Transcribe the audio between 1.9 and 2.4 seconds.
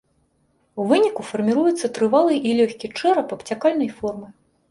трывалы